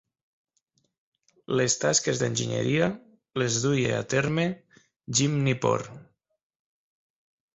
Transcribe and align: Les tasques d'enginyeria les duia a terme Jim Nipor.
Les 1.59 1.75
tasques 1.83 2.21
d'enginyeria 2.21 2.87
les 3.41 3.59
duia 3.67 3.93
a 3.97 4.07
terme 4.15 4.45
Jim 5.19 5.37
Nipor. 5.49 5.85